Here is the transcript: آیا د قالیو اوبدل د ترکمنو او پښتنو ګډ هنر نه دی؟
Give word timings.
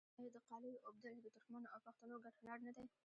آیا 0.19 0.29
د 0.35 0.37
قالیو 0.49 0.83
اوبدل 0.87 1.15
د 1.21 1.27
ترکمنو 1.35 1.71
او 1.73 1.79
پښتنو 1.87 2.15
ګډ 2.23 2.33
هنر 2.41 2.59
نه 2.67 2.71
دی؟ 2.77 2.85